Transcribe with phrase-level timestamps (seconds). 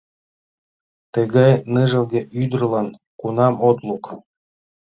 [1.13, 2.87] Тыгай ныжылге ӱдырлан
[3.19, 4.05] кунам от лук?